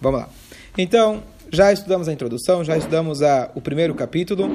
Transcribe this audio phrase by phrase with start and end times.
[0.00, 0.28] Vamos lá.
[0.76, 4.48] Então, já estudamos a introdução, já estudamos a, o primeiro capítulo.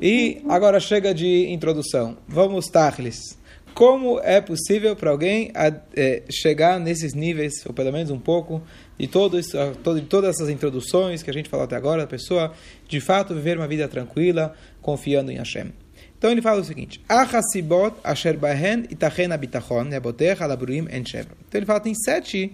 [0.00, 2.16] E agora chega de introdução.
[2.26, 3.38] Vamos, Tarles.
[3.72, 5.50] Como é possível para alguém
[5.96, 8.62] é, chegar nesses níveis, ou pelo menos um pouco,
[8.96, 12.06] de, todo isso, todo, de todas essas introduções que a gente falou até agora, a
[12.06, 12.52] pessoa
[12.88, 15.72] de fato viver uma vida tranquila, confiando em Hashem.
[16.16, 22.52] Então ele fala o seguinte: asher bahen itachen en Então ele fala tem sete,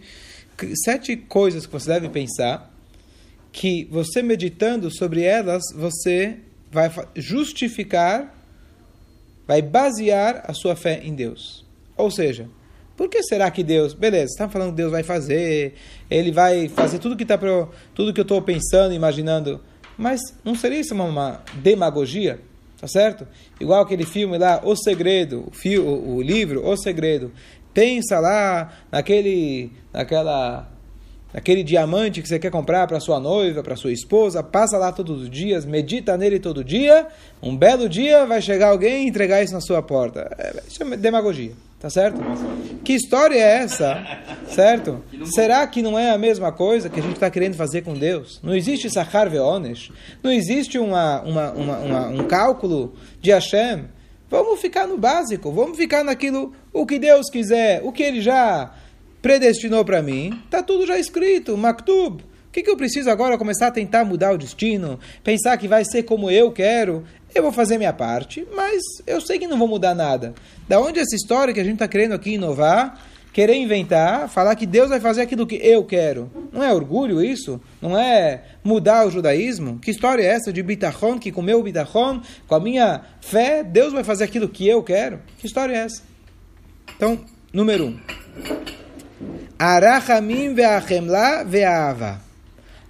[0.84, 2.70] sete coisas que você deve pensar
[3.52, 6.36] que você meditando sobre elas você
[6.70, 8.32] vai justificar,
[9.46, 11.64] vai basear a sua fé em Deus.
[11.96, 12.48] Ou seja,
[12.96, 15.74] por que será que Deus, beleza, está falando que Deus vai fazer,
[16.10, 19.60] ele vai fazer tudo que tá pro, tudo que eu estou pensando, imaginando,
[19.96, 22.40] mas não seria isso uma, uma, demagogia,
[22.80, 23.26] tá certo?
[23.58, 27.32] Igual aquele filme lá, O Segredo, o, fio, o, o livro O Segredo.
[27.72, 30.68] Pensa lá naquele, naquela
[31.32, 35.22] aquele diamante que você quer comprar para sua noiva, para sua esposa, passa lá todos
[35.22, 37.06] os dias, medita nele todo dia,
[37.42, 40.28] um belo dia vai chegar alguém e entregar isso na sua porta.
[40.38, 42.20] É, isso é demagogia, tá certo?
[42.84, 44.04] Que história é essa,
[44.48, 45.02] certo?
[45.26, 48.40] Será que não é a mesma coisa que a gente está querendo fazer com Deus?
[48.42, 53.84] Não existe Sachar Veonesh, não existe uma, uma, uma, uma, um cálculo de Hashem.
[54.30, 58.72] Vamos ficar no básico, vamos ficar naquilo, o que Deus quiser, o que Ele já
[59.20, 62.22] predestinou para mim, está tudo já escrito, maktub.
[62.22, 64.98] O que, que eu preciso agora começar a tentar mudar o destino?
[65.22, 67.04] Pensar que vai ser como eu quero?
[67.34, 70.32] Eu vou fazer minha parte, mas eu sei que não vou mudar nada.
[70.68, 73.00] Da onde essa história que a gente está querendo aqui inovar,
[73.32, 76.30] querer inventar, falar que Deus vai fazer aquilo que eu quero?
[76.52, 77.60] Não é orgulho isso?
[77.80, 79.78] Não é mudar o judaísmo?
[79.78, 83.92] Que história é essa de bitachon, que com meu bitachon, com a minha fé, Deus
[83.92, 85.20] vai fazer aquilo que eu quero?
[85.38, 86.02] Que história é essa?
[86.96, 87.18] Então,
[87.52, 88.00] número um.
[89.58, 92.20] Arachamim ve'achemla ve'ava.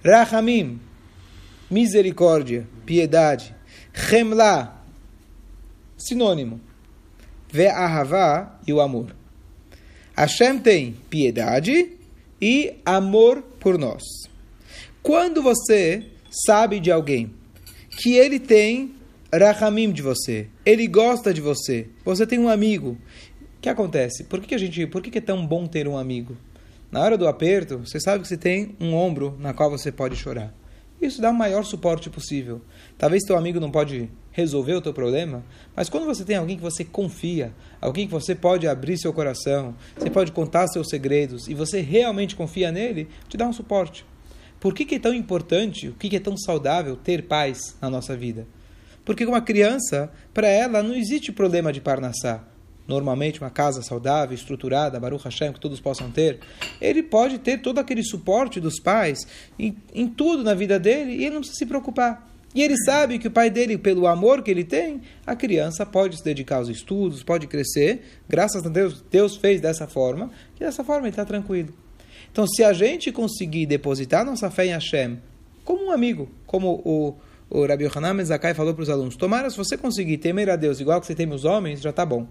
[0.03, 0.79] Rachamim,
[1.69, 3.55] misericórdia, piedade.
[3.93, 4.81] Chemla,
[5.97, 6.59] sinônimo.
[7.51, 9.20] Ve'ahava e o amor.
[10.21, 11.93] Hashem tem piedade
[12.39, 14.03] e amor por nós.
[15.01, 16.05] Quando você
[16.45, 17.33] sabe de alguém
[17.97, 18.93] que ele tem
[19.33, 22.99] rachamim de você, ele gosta de você, você tem um amigo,
[23.57, 24.23] o que acontece?
[24.25, 26.37] Por que, a gente, por que é tão bom ter um amigo?
[26.91, 30.15] Na hora do aperto, você sabe que você tem um ombro na qual você pode
[30.15, 30.53] chorar.
[31.01, 32.61] Isso dá o maior suporte possível.
[32.97, 35.43] Talvez teu amigo não pode resolver o teu problema,
[35.75, 39.75] mas quando você tem alguém que você confia, alguém que você pode abrir seu coração,
[39.97, 44.05] você pode contar seus segredos e você realmente confia nele, te dá um suporte.
[44.59, 47.89] Por que, que é tão importante, o que, que é tão saudável ter paz na
[47.89, 48.47] nossa vida?
[49.03, 52.45] Porque uma criança, para ela não existe problema de parnassá
[52.87, 56.39] normalmente uma casa saudável, estruturada, Baruch Hashem, que todos possam ter,
[56.79, 59.27] ele pode ter todo aquele suporte dos pais
[59.57, 62.31] em, em tudo na vida dele e ele não precisa se preocupar.
[62.53, 66.17] E ele sabe que o pai dele, pelo amor que ele tem, a criança pode
[66.17, 68.01] se dedicar aos estudos, pode crescer.
[68.27, 71.73] Graças a Deus, Deus fez dessa forma, que dessa forma ele está tranquilo.
[72.29, 75.19] Então, se a gente conseguir depositar nossa fé em Hashem
[75.63, 77.15] como um amigo, como o,
[77.49, 80.79] o Rabi Yohanan Mezakai falou para os alunos, tomara se você conseguir temer a Deus
[80.79, 82.27] igual que você teme os homens, já está bom.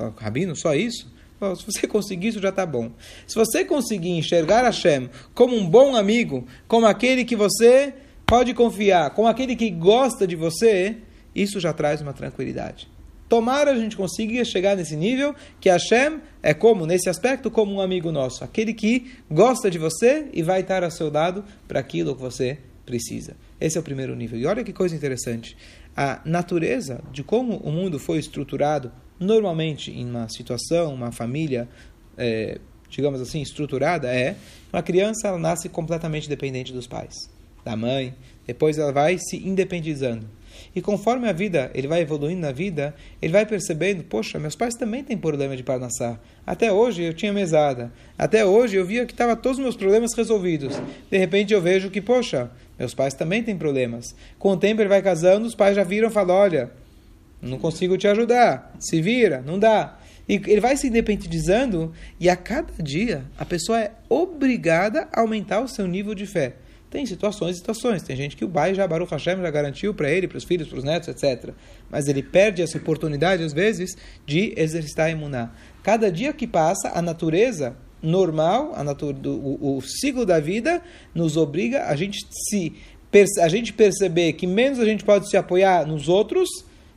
[0.00, 1.12] Fala, Rabino, só isso?
[1.56, 2.90] se você conseguir isso, já está bom.
[3.26, 7.92] Se você conseguir enxergar Hashem como um bom amigo, como aquele que você
[8.26, 10.96] pode confiar, como aquele que gosta de você,
[11.34, 12.88] isso já traz uma tranquilidade.
[13.28, 17.80] Tomara a gente consiga chegar nesse nível que Hashem é como, nesse aspecto, como um
[17.80, 18.42] amigo nosso.
[18.42, 22.58] Aquele que gosta de você e vai estar ao seu lado para aquilo que você
[22.84, 23.36] precisa.
[23.60, 24.38] Esse é o primeiro nível.
[24.38, 25.56] E olha que coisa interessante.
[25.96, 28.90] A natureza de como o mundo foi estruturado
[29.20, 31.68] Normalmente, em uma situação, uma família,
[32.16, 32.58] é,
[32.88, 34.34] digamos assim, estruturada, é
[34.72, 37.14] uma criança ela nasce completamente dependente dos pais,
[37.62, 38.14] da mãe,
[38.46, 40.26] depois ela vai se independizando.
[40.74, 44.74] E conforme a vida, ele vai evoluindo na vida, ele vai percebendo, poxa, meus pais
[44.74, 46.18] também têm problema de parnassá.
[46.46, 47.92] Até hoje eu tinha mesada.
[48.16, 50.80] Até hoje eu via que estava todos os meus problemas resolvidos.
[51.10, 54.14] De repente eu vejo que, poxa, meus pais também têm problemas.
[54.38, 56.70] Com o tempo ele vai casando, os pais já viram e falam, olha,
[57.42, 58.74] não consigo te ajudar.
[58.78, 59.98] Se vira, não dá.
[60.28, 65.60] E ele vai se independizando e a cada dia a pessoa é obrigada a aumentar
[65.60, 66.54] o seu nível de fé.
[66.90, 68.02] Tem situações e situações.
[68.02, 70.68] Tem gente que o pai já, Baruch Hashem, já garantiu para ele, para os filhos,
[70.68, 71.50] para os netos, etc.
[71.88, 73.96] Mas ele perde essa oportunidade, às vezes,
[74.26, 75.56] de exercitar a imunar.
[75.84, 80.82] Cada dia que passa, a natureza normal, a natur do, o, o ciclo da vida,
[81.14, 82.72] nos obriga a gente se
[83.40, 86.48] a gente perceber que menos a gente pode se apoiar nos outros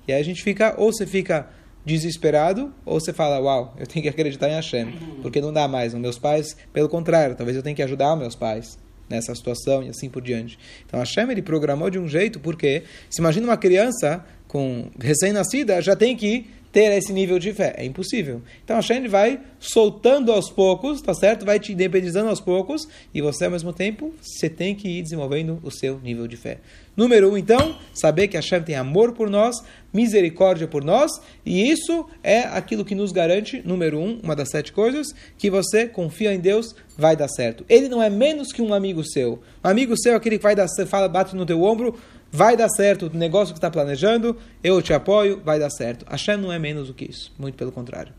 [0.07, 1.47] e aí a gente fica, ou você fica
[1.85, 5.93] desesperado, ou você fala, uau, eu tenho que acreditar em Hashem, porque não dá mais.
[5.93, 8.77] Os meus pais, pelo contrário, talvez eu tenha que ajudar meus pais
[9.09, 10.57] nessa situação e assim por diante.
[10.85, 15.95] Então Hashem ele programou de um jeito, porque se imagina uma criança com recém-nascida já
[15.95, 17.75] tem que ter esse nível de fé.
[17.77, 18.41] É impossível.
[18.65, 21.45] Então Hashem vai soltando aos poucos, tá certo?
[21.45, 25.59] Vai te independizando aos poucos e você ao mesmo tempo você tem que ir desenvolvendo
[25.63, 26.57] o seu nível de fé.
[26.97, 31.11] Número um, então, saber que Hashem tem amor por nós, misericórdia por nós,
[31.43, 35.87] e isso é aquilo que nos garante, número um, uma das sete coisas, que você
[35.87, 37.65] confia em Deus, vai dar certo.
[37.67, 39.41] Ele não é menos que um amigo seu.
[39.63, 41.95] Um amigo seu é aquele que vai dar, fala, bate no teu ombro,
[42.33, 46.03] vai dar certo o negócio que está planejando, eu te apoio, vai dar certo.
[46.09, 48.11] Hashem não é menos do que isso, muito pelo contrário.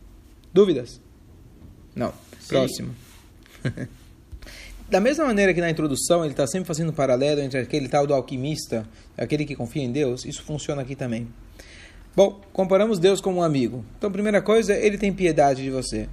[0.53, 1.01] Dúvidas?
[1.97, 2.13] Não.
[2.39, 2.49] Sim.
[2.49, 2.95] Próximo.
[4.89, 8.07] da mesma maneira que na introdução ele está sempre fazendo um paralelo entre aquele tal
[8.07, 8.87] do alquimista
[9.19, 11.27] e aquele que confia em Deus, isso funciona aqui também.
[12.15, 13.85] Bom, comparamos Deus como um amigo.
[13.99, 16.09] Então, primeira coisa, ele tem piedade de você.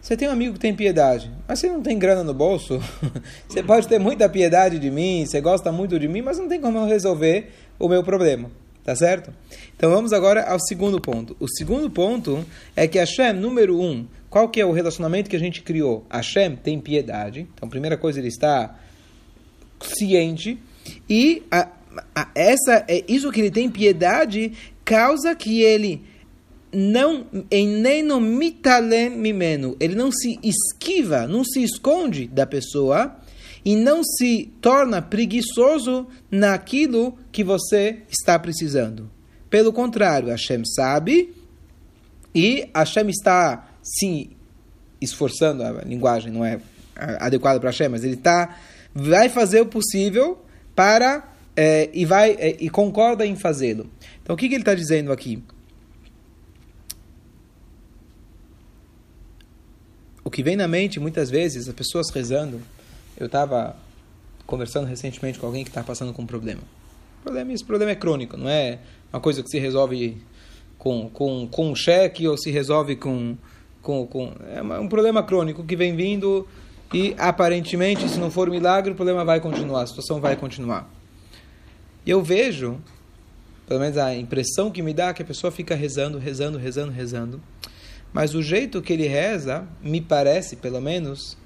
[0.00, 2.80] Você tem um amigo que tem piedade, mas você não tem grana no bolso.
[3.46, 6.60] você pode ter muita piedade de mim, você gosta muito de mim, mas não tem
[6.60, 8.50] como eu resolver o meu problema.
[8.82, 9.30] Tá certo?
[9.76, 11.36] Então vamos agora ao segundo ponto.
[11.38, 12.44] O segundo ponto
[12.74, 16.06] é que Hashem, número um, qual que é o relacionamento que a gente criou?
[16.10, 17.46] Hashem tem piedade.
[17.54, 18.74] Então, primeira coisa, ele está
[19.82, 20.58] ciente.
[21.08, 21.68] E a,
[22.14, 26.02] a, essa, é isso que ele tem piedade causa que ele
[26.72, 33.16] não nem no mitalem mimeno, ele não se esquiva, não se esconde da pessoa
[33.64, 39.10] e não se torna preguiçoso naquilo que você está precisando.
[39.48, 41.34] Pelo contrário, Hashem sabe
[42.34, 44.30] e Hashem está se
[45.00, 46.60] esforçando, a linguagem não é
[46.94, 48.56] adequada para Hashem, mas ele está
[48.94, 50.38] vai fazer o possível
[50.74, 53.90] para é, e vai é, e concorda em fazê-lo.
[54.22, 55.42] Então o que, que ele está dizendo aqui?
[60.24, 62.60] O que vem na mente muitas vezes, as pessoas rezando.
[63.16, 63.76] Eu estava
[64.46, 66.62] conversando recentemente com alguém que está passando com um problema.
[67.22, 67.52] Problema.
[67.52, 68.78] Esse problema é crônico, não é
[69.12, 70.22] uma coisa que se resolve
[70.78, 73.36] com, com, com um cheque ou se resolve com.
[73.82, 76.46] com, com é um problema crônico que vem vindo
[76.92, 80.90] e aparentemente, se não for um milagre, o problema vai continuar, a situação vai continuar.
[82.04, 82.80] E eu vejo,
[83.68, 86.90] pelo menos a impressão que me dá, é que a pessoa fica rezando, rezando, rezando,
[86.90, 87.40] rezando.
[88.12, 91.36] Mas o jeito que ele reza, me parece, pelo menos,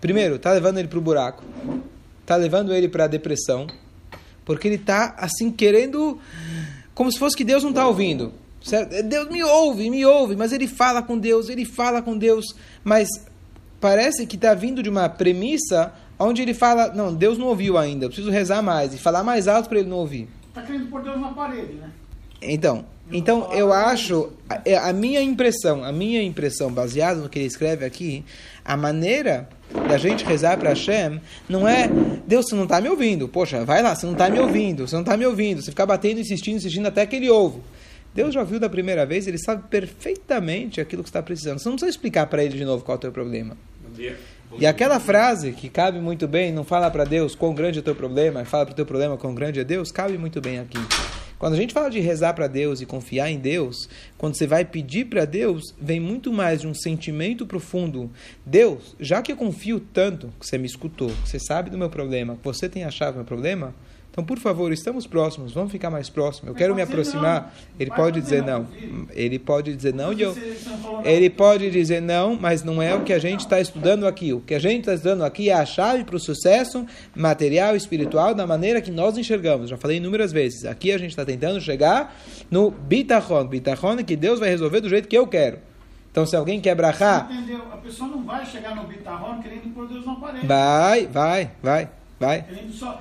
[0.00, 1.44] primeiro, está levando ele para o buraco,
[2.20, 3.66] está levando ele para a depressão,
[4.44, 6.18] porque ele está assim querendo,
[6.94, 8.32] como se fosse que Deus não está ouvindo.
[8.62, 9.00] Certo?
[9.04, 12.44] Deus me ouve, me ouve, mas ele fala com Deus, ele fala com Deus,
[12.82, 13.08] mas
[13.80, 18.06] parece que está vindo de uma premissa onde ele fala, não, Deus não ouviu ainda,
[18.06, 20.28] eu preciso rezar mais e falar mais alto para ele não ouvir.
[20.48, 21.90] Está querendo pôr Deus na parede, né?
[22.42, 27.38] Então, então eu acho, a, é, a, minha impressão, a minha impressão, baseada no que
[27.38, 28.24] ele escreve aqui,
[28.64, 29.48] a maneira
[29.88, 31.88] da gente rezar para Hashem não é,
[32.26, 34.94] Deus, você não está me ouvindo, poxa, vai lá, você não está me ouvindo, você
[34.94, 37.60] não está me ouvindo, você fica batendo, insistindo, insistindo até que ele ouve.
[38.14, 41.58] Deus já ouviu da primeira vez, ele sabe perfeitamente aquilo que está precisando.
[41.58, 43.56] Você não precisa explicar para ele de novo qual é o teu problema.
[44.58, 47.84] E aquela frase que cabe muito bem, não fala para Deus quão grande é o
[47.84, 50.78] teu problema, fala para o teu problema quão grande é Deus, cabe muito bem aqui.
[51.38, 54.64] Quando a gente fala de rezar para Deus e confiar em Deus, quando você vai
[54.64, 58.10] pedir para Deus, vem muito mais de um sentimento profundo.
[58.44, 61.90] Deus, já que eu confio tanto que você me escutou, que você sabe do meu
[61.90, 63.74] problema, que você tem a chave do meu problema,
[64.16, 66.48] então, por favor, estamos próximos, vamos ficar mais próximos.
[66.48, 67.54] Eu quero me aproximar.
[67.78, 68.66] Ele pode dizer não.
[69.10, 70.10] Ele pode dizer não.
[70.10, 70.34] Eu,
[71.04, 74.32] ele pode dizer não, mas não é o que a gente está estudando aqui.
[74.32, 77.76] O que a gente está estudando aqui é a chave para o sucesso material e
[77.76, 79.68] espiritual da maneira que nós enxergamos.
[79.68, 80.64] Já falei inúmeras vezes.
[80.64, 82.18] Aqui a gente está tentando chegar
[82.50, 83.44] no bitachon.
[83.44, 85.58] Bitachon é que Deus vai resolver do jeito que eu quero.
[86.10, 87.30] Então, se alguém quer brachar...
[87.30, 87.60] Entendeu?
[87.70, 90.46] A pessoa não vai chegar no bitachon querendo pôr Deus na parede.
[90.46, 91.90] Vai, vai, vai.
[92.18, 92.44] Vai.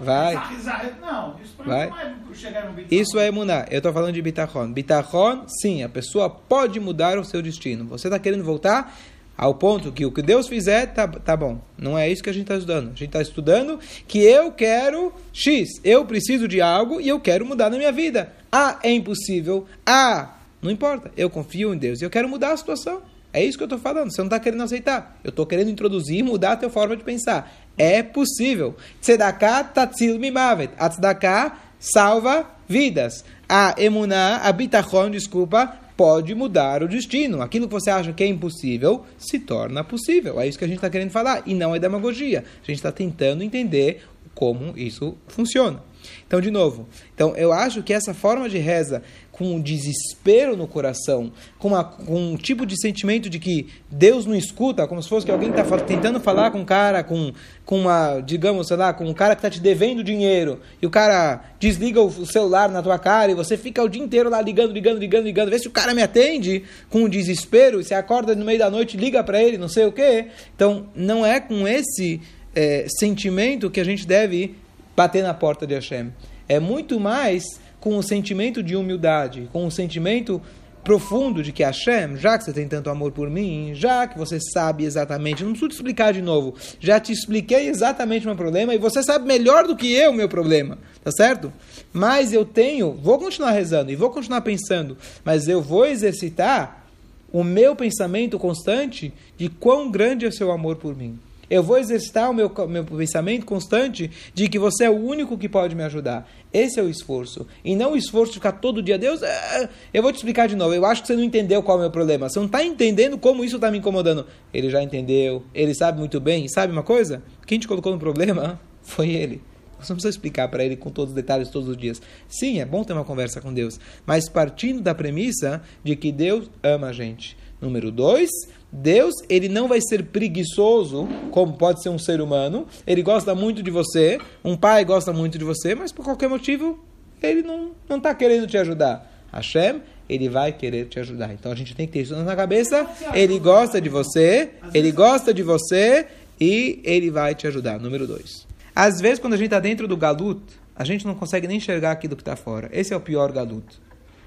[0.01, 0.33] Vai.
[0.35, 1.87] Não, isso Vai.
[1.87, 3.65] é Isso é emuná.
[3.71, 4.71] Eu estou falando de bitachon.
[4.73, 7.85] Bitachon, sim, a pessoa pode mudar o seu destino.
[7.85, 8.93] Você está querendo voltar
[9.37, 11.61] ao ponto que o que Deus fizer, tá, tá bom.
[11.77, 12.87] Não é isso que a gente está estudando.
[12.87, 15.69] A gente está estudando que eu quero X.
[15.83, 18.33] Eu preciso de algo e eu quero mudar na minha vida.
[18.51, 19.65] Ah, é impossível.
[19.85, 21.11] Ah, não importa.
[21.15, 23.01] Eu confio em Deus e eu quero mudar a situação.
[23.35, 24.11] É isso que eu estou falando.
[24.11, 25.19] Você não está querendo aceitar.
[25.21, 27.53] Eu estou querendo introduzir mudar a tua forma de pensar.
[27.77, 28.75] É possível.
[29.01, 30.71] Tzedakah tatzil mimavet.
[30.77, 33.25] A tzedakah salva vidas.
[33.49, 37.41] A emuná, a bitachon, desculpa, pode mudar o destino.
[37.41, 40.39] Aquilo que você acha que é impossível se torna possível.
[40.39, 41.43] É isso que a gente está querendo falar.
[41.45, 42.39] E não é demagogia.
[42.63, 45.83] A gente está tentando entender como isso funciona.
[46.27, 49.01] Então, de novo, então eu acho que essa forma de reza,
[49.37, 54.33] com um desespero no coração, com, com, um tipo de sentimento de que Deus não
[54.33, 57.33] escuta, como se fosse que alguém está tentando falar com um cara, com,
[57.65, 60.89] com uma, digamos, sei lá, com um cara que está te devendo dinheiro, e o
[60.89, 64.71] cara desliga o celular na tua cara e você fica o dia inteiro lá ligando,
[64.71, 68.33] ligando, ligando, ligando, vê se o cara me atende com um desespero, e você acorda
[68.35, 70.27] no meio da noite, liga para ele, não sei o quê.
[70.55, 72.21] Então, não é com esse
[72.55, 74.55] é, sentimento que a gente deve
[74.95, 76.13] bater na porta de Hashem.
[76.47, 77.43] É muito mais
[77.85, 80.41] com o sentimento de humildade, com o sentimento
[80.83, 84.39] profundo de que Hashem, já que você tem tanto amor por mim, já que você
[84.41, 88.73] sabe exatamente, não preciso te explicar de novo, já te expliquei exatamente o meu problema
[88.73, 91.53] e você sabe melhor do que eu o meu problema, tá certo?
[91.93, 96.87] Mas eu tenho, vou continuar rezando e vou continuar pensando, mas eu vou exercitar
[97.31, 101.19] o meu pensamento constante de quão grande é o seu amor por mim.
[101.49, 105.47] Eu vou exercitar o meu, meu pensamento constante de que você é o único que
[105.47, 106.29] pode me ajudar.
[106.53, 107.45] Esse é o esforço.
[107.63, 110.55] E não o esforço de ficar todo dia, Deus, é, eu vou te explicar de
[110.55, 110.73] novo.
[110.73, 112.29] Eu acho que você não entendeu qual é o meu problema.
[112.29, 114.25] Você não está entendendo como isso está me incomodando.
[114.53, 116.47] Ele já entendeu, ele sabe muito bem.
[116.47, 117.23] Sabe uma coisa?
[117.45, 119.41] Quem te colocou no problema foi ele.
[119.79, 122.01] Você não precisa explicar para ele com todos os detalhes todos os dias.
[122.27, 126.49] Sim, é bom ter uma conversa com Deus, mas partindo da premissa de que Deus
[126.63, 127.37] ama a gente.
[127.65, 128.29] Número dois,
[128.71, 132.67] Deus, ele não vai ser preguiçoso, como pode ser um ser humano.
[132.85, 136.77] Ele gosta muito de você, um pai gosta muito de você, mas por qualquer motivo,
[137.23, 139.11] ele não está querendo te ajudar.
[139.33, 141.33] Hashem, ele vai querer te ajudar.
[141.33, 142.87] Então a gente tem que ter isso na cabeça.
[143.15, 146.05] Ele gosta de você, ele gosta de você
[146.39, 147.79] e ele vai te ajudar.
[147.79, 148.45] Número dois.
[148.75, 150.41] Às vezes, quando a gente está dentro do galut,
[150.75, 152.69] a gente não consegue nem enxergar aquilo que está fora.
[152.71, 153.65] Esse é o pior galut.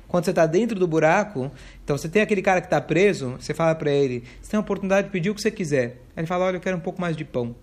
[0.09, 1.51] Quando você está dentro do buraco,
[1.85, 4.61] então você tem aquele cara que está preso, você fala para ele, você tem a
[4.61, 6.01] oportunidade de pedir o que você quiser.
[6.17, 7.55] Ele fala, olha, eu quero um pouco mais de pão.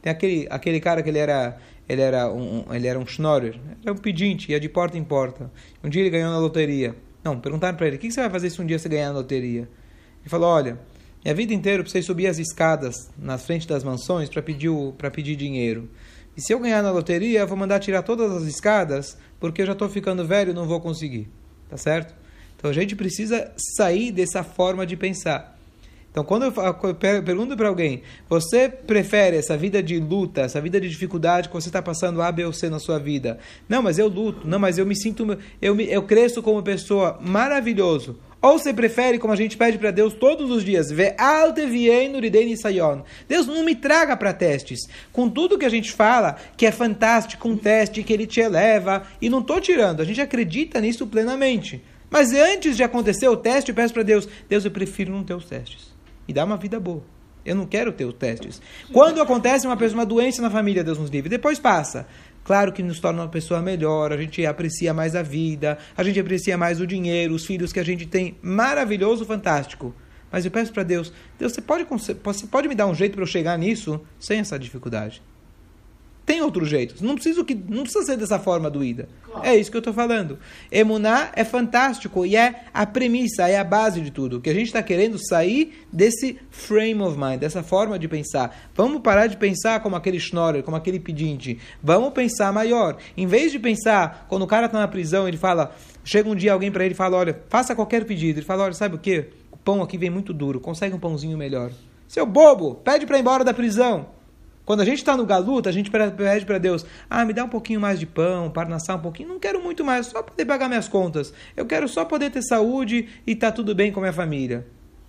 [0.00, 3.92] Tem aquele, aquele cara que ele era, ele era um, ele era um schnorrer, era
[3.92, 5.50] um pedinte, ia de porta em porta.
[5.84, 6.96] Um dia ele ganhou na loteria.
[7.22, 9.18] Não, perguntaram para ele, o que você vai fazer se um dia você ganhar na
[9.18, 9.68] loteria?
[10.20, 10.78] Ele falou, olha,
[11.22, 14.70] minha vida inteira eu precisei subir as escadas na frente das mansões para pedir,
[15.12, 15.88] pedir dinheiro.
[16.36, 19.66] E se eu ganhar na loteria, eu vou mandar tirar todas as escadas, porque eu
[19.66, 21.28] já estou ficando velho e não vou conseguir.
[21.72, 22.14] Tá certo?
[22.54, 25.58] Então a gente precisa sair dessa forma de pensar.
[26.10, 30.86] Então, quando eu pergunto para alguém, você prefere essa vida de luta, essa vida de
[30.86, 33.38] dificuldade que você está passando A, B ou C na sua vida?
[33.66, 34.46] Não, mas eu luto.
[34.46, 38.18] Não, mas eu me sinto, eu, me, eu cresço como pessoa maravilhoso.
[38.42, 40.90] Ou você prefere, como a gente pede para Deus todos os dias,
[43.28, 44.80] Deus não me traga para testes.
[45.12, 49.04] Com tudo que a gente fala, que é fantástico, um teste que ele te eleva,
[49.20, 51.80] e não estou tirando, a gente acredita nisso plenamente.
[52.10, 55.34] Mas antes de acontecer o teste, eu peço para Deus, Deus, eu prefiro não ter
[55.34, 55.94] os testes.
[56.26, 57.02] E dá uma vida boa.
[57.44, 58.60] Eu não quero ter os testes.
[58.92, 62.06] Quando acontece uma, pessoa, uma doença na família, Deus nos livre, depois passa.
[62.44, 66.18] Claro que nos torna uma pessoa melhor, a gente aprecia mais a vida, a gente
[66.18, 68.36] aprecia mais o dinheiro, os filhos que a gente tem.
[68.42, 69.94] Maravilhoso, fantástico.
[70.30, 73.22] Mas eu peço para Deus, Deus, você pode, você pode me dar um jeito para
[73.22, 75.22] eu chegar nisso sem essa dificuldade?
[76.24, 77.04] Tem outro jeito.
[77.04, 79.08] Não, preciso que, não precisa ser dessa forma doída.
[79.24, 79.46] Claro.
[79.46, 80.38] É isso que eu estou falando.
[80.70, 84.40] Emuná é fantástico e é a premissa, é a base de tudo.
[84.40, 88.70] Que a gente está querendo sair desse frame of mind, dessa forma de pensar.
[88.74, 91.58] Vamos parar de pensar como aquele schnorrer, como aquele pedinte.
[91.82, 92.96] Vamos pensar maior.
[93.16, 95.74] Em vez de pensar, quando o cara está na prisão, ele fala,
[96.04, 98.38] chega um dia alguém para ele e fala, olha, faça qualquer pedido.
[98.38, 99.26] Ele fala, olha, sabe o que?
[99.50, 101.72] O pão aqui vem muito duro, consegue um pãozinho melhor.
[102.06, 104.06] Seu bobo, pede para ir embora da prisão.
[104.64, 107.48] Quando a gente está no galuta, a gente pede para Deus, ah, me dá um
[107.48, 109.28] pouquinho mais de pão, para nascer um pouquinho.
[109.28, 111.32] Não quero muito mais, só poder pagar minhas contas.
[111.56, 114.66] Eu quero só poder ter saúde e tá tudo bem com a minha família.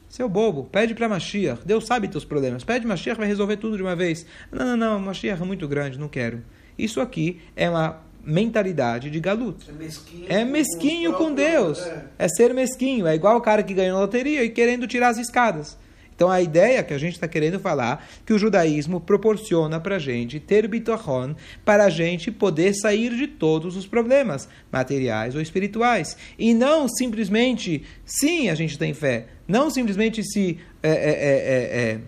[0.09, 1.61] Seu bobo, pede para Mashiach.
[1.65, 2.63] Deus sabe teus problemas.
[2.63, 4.25] Pede Mashiach, vai resolver tudo de uma vez.
[4.51, 6.43] Não, não, não, Mashiach é muito grande, não quero.
[6.77, 9.65] Isso aqui é uma mentalidade de galuto.
[9.69, 11.79] É mesquinho, é mesquinho com, com Deus.
[11.79, 12.05] É.
[12.19, 13.05] é ser mesquinho.
[13.05, 15.77] É igual o cara que ganhou na loteria e querendo tirar as escadas.
[16.15, 19.99] Então a ideia que a gente está querendo falar que o judaísmo proporciona para a
[19.99, 26.17] gente ter bitachon para a gente poder sair de todos os problemas materiais ou espirituais
[26.37, 31.91] e não simplesmente sim a gente tem fé, não simplesmente se é, é, é, é,
[31.91, 31.99] é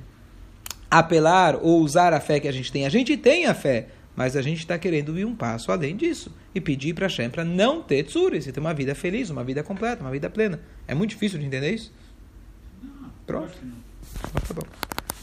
[0.90, 2.86] apelar ou usar a fé que a gente tem.
[2.86, 6.34] A gente tem a fé, mas a gente está querendo ir um passo além disso
[6.54, 10.02] e pedir para Hashem para não ter tsuri, ter uma vida feliz, uma vida completa,
[10.02, 10.62] uma vida plena.
[10.88, 11.92] É muito difícil de entender isso?
[13.26, 13.54] Pronto.
[14.48, 14.64] Tá bom.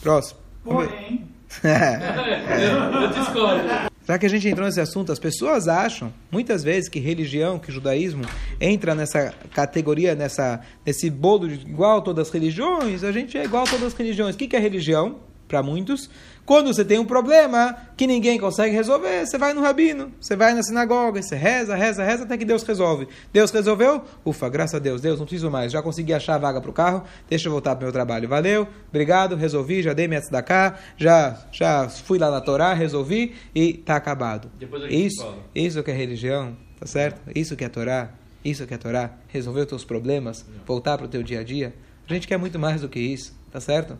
[0.01, 0.39] Próximo.
[0.63, 1.27] Porém.
[1.63, 3.93] eu discordo.
[4.05, 7.71] Já que a gente entrou nesse assunto, as pessoas acham, muitas vezes, que religião, que
[7.71, 8.23] judaísmo
[8.59, 13.45] entra nessa categoria, nessa, nesse bolo de igual a todas as religiões, a gente é
[13.45, 14.35] igual a todas as religiões.
[14.35, 15.19] O que, que é religião?
[15.47, 16.09] Para muitos,
[16.45, 20.53] Quando você tem um problema que ninguém consegue resolver, você vai no rabino, você vai
[20.53, 23.07] na sinagoga, você reza, reza, reza até que Deus resolve.
[23.31, 24.03] Deus resolveu?
[24.25, 26.73] Ufa, graças a Deus, Deus, não preciso mais, já consegui achar a vaga para o
[26.73, 28.27] carro, deixa eu voltar para o meu trabalho.
[28.27, 33.79] Valeu, obrigado, resolvi, já dei minha cá, já, já fui lá na Torá, resolvi e
[33.79, 34.51] está acabado.
[34.89, 37.21] Isso, isso que é religião, tá certo?
[37.33, 38.09] Isso que é Torá,
[38.43, 41.73] isso que é Torá, resolver os teus problemas, voltar para o teu dia a dia.
[42.09, 43.97] A gente quer muito mais do que isso, tá certo?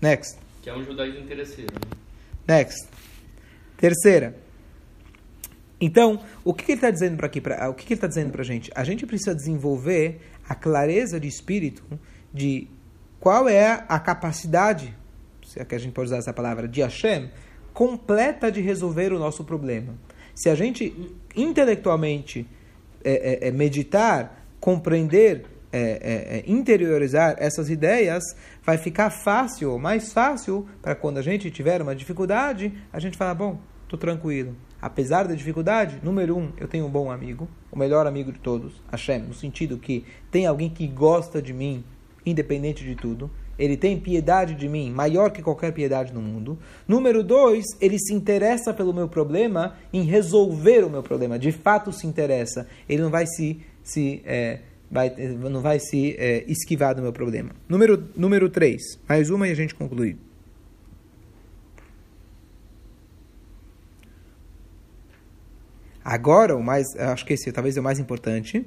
[0.00, 0.49] Next.
[0.62, 1.72] Que é um judaísmo interesseiro.
[1.74, 2.56] Né?
[2.56, 2.88] Next.
[3.76, 4.36] Terceira.
[5.80, 7.40] Então, o que, que ele está dizendo para aqui?
[7.40, 8.70] Pra, o que, que ele está dizendo para a gente?
[8.74, 11.82] A gente precisa desenvolver a clareza de espírito
[12.32, 12.68] de
[13.18, 14.94] qual é a capacidade,
[15.46, 17.30] se é que a gente pode usar essa palavra, de Hashem,
[17.72, 19.94] completa de resolver o nosso problema.
[20.34, 22.46] Se a gente intelectualmente
[23.02, 28.22] é, é, é meditar, compreender é, é, interiorizar essas ideias,
[28.62, 33.34] vai ficar fácil, mais fácil, para quando a gente tiver uma dificuldade, a gente falar,
[33.34, 34.54] bom, estou tranquilo.
[34.82, 38.82] Apesar da dificuldade, número um, eu tenho um bom amigo, o melhor amigo de todos,
[38.90, 41.84] Hashem, no sentido que tem alguém que gosta de mim,
[42.24, 43.30] independente de tudo.
[43.58, 46.58] Ele tem piedade de mim, maior que qualquer piedade no mundo.
[46.88, 51.38] Número dois, ele se interessa pelo meu problema, em resolver o meu problema.
[51.38, 52.66] De fato se interessa.
[52.88, 54.60] Ele não vai se, se é,
[54.90, 57.50] vai, não vai se é, esquivar do meu problema.
[57.68, 58.80] Número, número 3.
[59.08, 60.18] Mais uma e a gente conclui.
[66.04, 68.66] Agora, o mais, acho que esse talvez é o mais importante.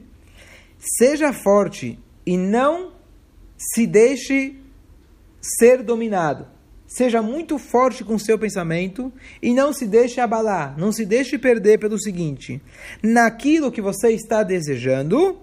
[0.78, 2.94] Seja forte e não
[3.58, 4.56] se deixe
[5.42, 6.48] ser dominado.
[6.88, 9.12] Seja muito forte com o seu pensamento
[9.42, 12.62] e não se deixe abalar, não se deixe perder pelo seguinte:
[13.02, 15.40] naquilo que você está desejando,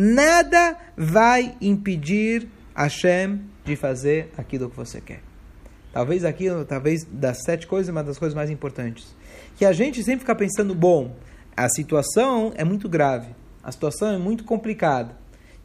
[0.00, 5.20] nada vai impedir Hashem de fazer aquilo que você quer.
[5.92, 9.16] Talvez aquilo, talvez das sete coisas, uma das coisas mais importantes.
[9.56, 11.16] Que a gente sempre fica pensando, bom,
[11.56, 15.16] a situação é muito grave, a situação é muito complicada.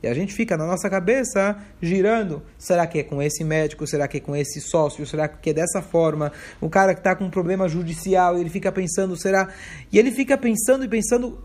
[0.02, 3.86] E a gente fica na nossa cabeça girando: será que é com esse médico?
[3.86, 5.06] Será que é com esse sócio?
[5.06, 6.32] Será que é dessa forma?
[6.60, 9.50] O cara que está com um problema judicial, ele fica pensando: será?
[9.92, 11.42] E ele fica pensando e pensando.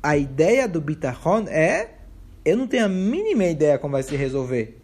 [0.00, 1.90] A ideia do bitachon é:
[2.44, 4.78] eu não tenho a mínima ideia como vai se resolver.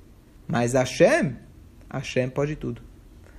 [0.47, 1.37] Mas Hashem,
[1.91, 2.83] Hashem pode tudo.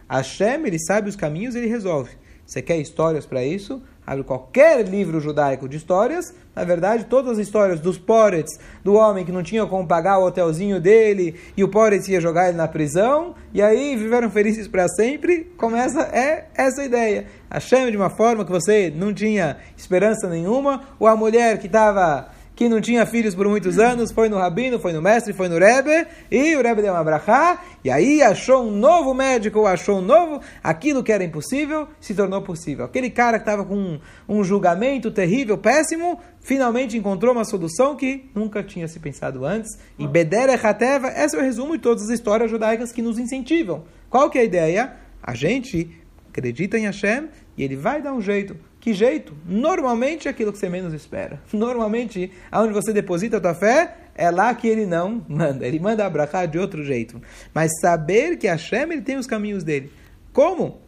[0.09, 2.11] Hashem, ele sabe os caminhos ele resolve.
[2.45, 3.81] Você quer histórias para isso?
[4.05, 6.33] Abre qualquer livro judaico de histórias.
[6.55, 10.25] Na verdade, todas as histórias dos Porets, do homem que não tinha como pagar o
[10.25, 14.87] hotelzinho dele e o Porets ia jogar ele na prisão, e aí viveram felizes para
[14.87, 15.43] sempre.
[15.55, 17.27] Começa é essa ideia.
[17.51, 22.31] Hashem de uma forma que você não tinha esperança nenhuma, ou a mulher que estava
[22.59, 25.57] que não tinha filhos por muitos anos, foi no rabino, foi no mestre, foi no
[25.57, 30.01] Rebbe, e o Rebbe deu uma brachá, e aí achou um novo médico, achou um
[30.01, 32.83] novo, aquilo que era impossível, se tornou possível.
[32.83, 38.29] Aquele cara que estava com um, um, julgamento terrível, péssimo, finalmente encontrou uma solução que
[38.35, 42.09] nunca tinha se pensado antes, e Bedere Hateva, esse é o resumo de todas as
[42.09, 43.85] histórias judaicas que nos incentivam.
[44.09, 44.95] Qual que é a ideia?
[45.23, 45.89] A gente
[46.27, 48.57] acredita em Hashem, e ele vai dar um jeito.
[48.79, 49.35] Que jeito?
[49.45, 51.41] Normalmente é aquilo que você menos espera.
[51.51, 55.67] Normalmente, aonde você deposita a tua fé, é lá que ele não manda.
[55.67, 57.21] Ele manda abraçar de outro jeito.
[57.53, 59.91] Mas saber que Hashem ele tem os caminhos dele.
[60.31, 60.79] Como?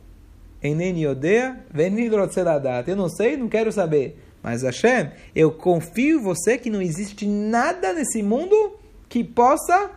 [0.63, 1.57] Eneni odeia,
[2.87, 4.17] Eu não sei, não quero saber.
[4.43, 9.91] Mas Hashem, eu confio em você que não existe nada nesse mundo que possa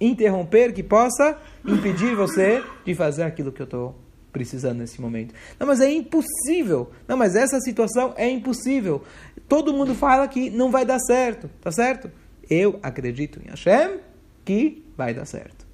[0.00, 3.94] interromper, que possa impedir você de fazer aquilo que eu estou
[4.32, 5.34] precisando nesse momento.
[5.58, 6.90] Não, mas é impossível.
[7.06, 9.02] Não, mas essa situação é impossível.
[9.48, 12.10] Todo mundo fala que não vai dar certo, tá certo?
[12.48, 13.98] Eu acredito em Hashem
[14.44, 15.66] que vai dar certo.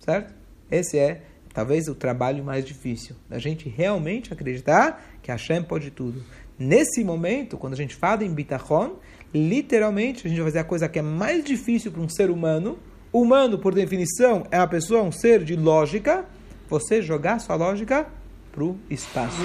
[0.00, 0.34] Certo?
[0.70, 6.22] Esse é talvez o trabalho mais difícil, da gente realmente acreditar que Hashem pode tudo.
[6.58, 8.96] Nesse momento, quando a gente fala em bitachon,
[9.34, 12.78] literalmente a gente vai fazer a coisa que é mais difícil para um ser humano.
[13.12, 16.24] Humano, por definição, é uma pessoa, um ser de lógica,
[16.72, 18.06] você jogar sua lógica
[18.50, 19.42] para o espaço.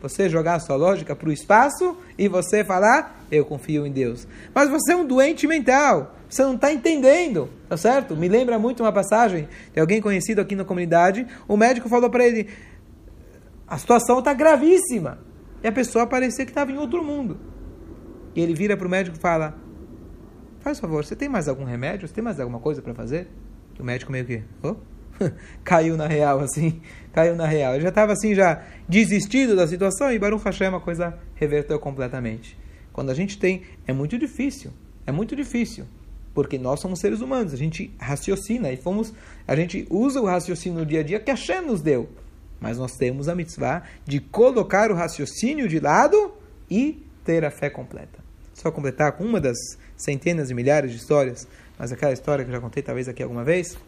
[0.00, 4.26] Você jogar sua lógica para o espaço e você falar, eu confio em Deus.
[4.54, 6.16] Mas você é um doente mental.
[6.26, 8.16] Você não está entendendo, tá certo?
[8.16, 11.26] Me lembra muito uma passagem de alguém conhecido aqui na comunidade.
[11.46, 12.48] O médico falou para ele:
[13.68, 15.18] a situação está gravíssima.
[15.62, 17.38] E a pessoa parecia que estava em outro mundo.
[18.34, 19.54] E ele vira para o médico e fala:
[20.60, 22.08] Faz favor, você tem mais algum remédio?
[22.08, 23.28] Você tem mais alguma coisa para fazer?
[23.78, 24.76] O médico meio que, oh?
[25.64, 26.80] caiu na real, assim,
[27.12, 27.74] caiu na real.
[27.74, 32.58] Ele já estava assim, já desistido da situação e Baruch Hashem a coisa reverteu completamente.
[32.92, 34.72] Quando a gente tem, é muito difícil,
[35.06, 35.86] é muito difícil,
[36.34, 39.12] porque nós somos seres humanos, a gente raciocina e fomos,
[39.46, 42.08] a gente usa o raciocínio no dia a dia que Hashem nos deu.
[42.60, 46.34] Mas nós temos a mitzvah de colocar o raciocínio de lado
[46.70, 48.18] e ter a fé completa.
[48.52, 49.56] Só completar com uma das
[49.96, 53.42] centenas e milhares de histórias, mas aquela história que eu já contei talvez aqui alguma
[53.42, 53.78] vez,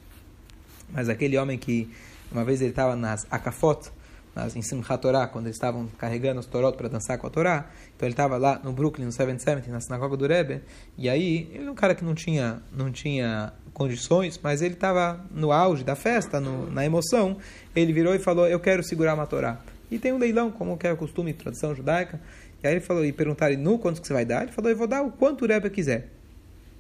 [0.93, 1.91] mas aquele homem que
[2.31, 3.91] uma vez ele estava nas Akafot,
[4.35, 7.67] nas, em Simchat Torah, quando eles estavam carregando os Torot para dançar com a Torá.
[7.97, 10.63] Então ele estava lá no Brooklyn, no 770, na sinagoga do Rebbe,
[10.97, 15.25] e aí ele é um cara que não tinha, não tinha condições, mas ele estava
[15.31, 17.37] no auge da festa, no, na emoção.
[17.75, 19.59] Ele virou e falou: Eu quero segurar uma Torá.
[19.91, 22.19] E tem um leilão, como que é o costume, tradição judaica.
[22.63, 24.45] E aí ele falou, e perguntaram, nu, quanto que você vai dar?
[24.45, 26.09] Ele falou, eu vou dar o quanto o Rebbe quiser.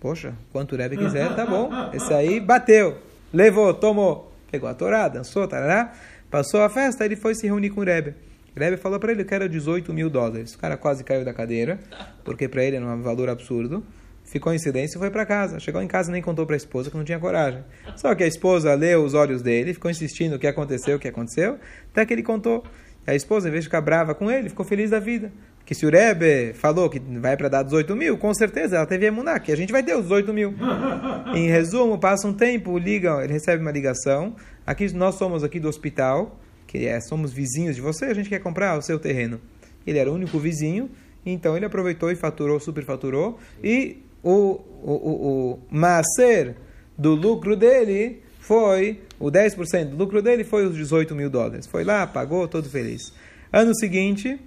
[0.01, 1.71] Poxa, quanto o Rebbe quiser, tá bom.
[1.93, 2.97] Esse aí bateu,
[3.33, 5.93] levou, tomou, pegou a Torá, dançou, tarará.
[6.31, 8.15] Passou a festa, ele foi se reunir com o Rebbe.
[8.55, 10.55] O Rebbe falou para ele que era 18 mil dólares.
[10.55, 11.79] O cara quase caiu da cadeira,
[12.25, 13.85] porque para ele era um valor absurdo.
[14.25, 15.59] Ficou em silêncio e foi para casa.
[15.59, 17.63] Chegou em casa e nem contou para a esposa que não tinha coragem.
[17.97, 21.09] Só que a esposa leu os olhos dele, ficou insistindo o que aconteceu, o que
[21.09, 21.59] aconteceu,
[21.91, 22.65] até que ele contou.
[23.07, 25.33] E a esposa, em vez de ficar brava com ele, ficou feliz da vida.
[25.73, 29.07] Que se o Rebbe falou que vai para dar 18 mil, com certeza ela teve
[29.07, 30.55] emuná, que a gente vai ter os 18 mil.
[31.35, 34.37] em resumo, passa um tempo, ligam, ele recebe uma ligação.
[34.67, 38.41] Aqui nós somos aqui do hospital, que é, somos vizinhos de você, a gente quer
[38.41, 39.41] comprar o seu terreno.
[39.87, 40.91] Ele era o único vizinho,
[41.25, 46.55] então ele aproveitou e faturou, superfaturou, e o, o, o, o macer
[46.99, 51.67] do lucro dele foi, o 10% do lucro dele foi os 18 mil dólares.
[51.67, 53.11] Foi lá, pagou, todo feliz.
[53.51, 54.39] Ano seguinte,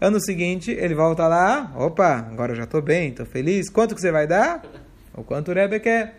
[0.00, 3.70] ano seguinte, ele volta lá, opa, agora eu já estou bem, estou feliz.
[3.70, 4.62] Quanto que você vai dar?
[5.14, 6.14] O quanto o Rebbe quer.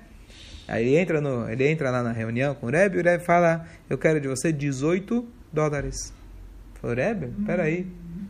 [0.67, 3.23] Aí ele entra, no, ele entra lá na reunião com o Rebbe e o Rebbe
[3.23, 6.13] fala, eu quero de você 18 dólares.
[6.81, 7.87] Falou, Rebbe, peraí.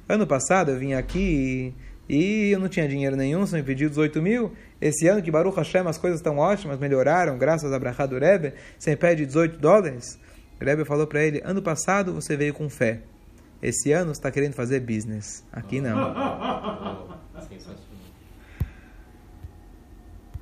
[0.08, 1.74] Ano passado eu vim aqui
[2.08, 4.54] e, e eu não tinha dinheiro nenhum, você me pediu 18 mil.
[4.80, 8.54] Esse ano que Baruch Hashem as coisas estão ótimas, melhoraram, graças a Brachá do Rebbe,
[8.78, 10.20] você me pede 18 dólares?
[10.62, 13.02] O Rebbe falou para ele, ano passado você veio com fé.
[13.62, 15.44] Esse ano está querendo fazer business.
[15.52, 15.98] Aqui não.
[17.48, 17.87] Sensacional.